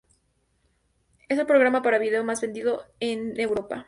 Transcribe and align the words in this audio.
Es 1.29 1.37
el 1.37 1.45
programa 1.45 1.83
para 1.83 1.99
vídeo 1.99 2.23
más 2.23 2.41
vendido 2.41 2.87
en 2.99 3.39
Europa. 3.39 3.79